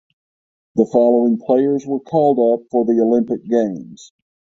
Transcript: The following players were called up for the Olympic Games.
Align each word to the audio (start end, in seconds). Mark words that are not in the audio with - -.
The 0.77 0.87
following 0.91 1.37
players 1.37 1.85
were 1.85 1.99
called 1.99 2.39
up 2.39 2.65
for 2.71 2.85
the 2.85 2.99
Olympic 3.01 3.45
Games. 3.45 4.11